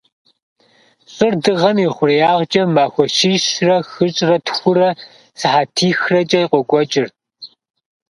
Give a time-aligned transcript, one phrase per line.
[1.13, 4.89] Щӏыр Дыгъэм и хъуреягъкӏэ махуэ щищрэ хыщӏрэ тхурэ
[5.39, 7.07] сыхьэтихрэкӏэ къокӏуэкӏыр.